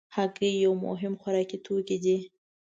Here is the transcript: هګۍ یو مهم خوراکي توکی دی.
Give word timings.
هګۍ 0.15 0.51
یو 0.65 0.73
مهم 0.85 1.13
خوراکي 1.21 1.57
توکی 1.65 1.97
دی. 2.03 2.17